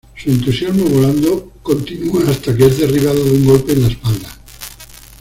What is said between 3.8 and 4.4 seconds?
la espalda.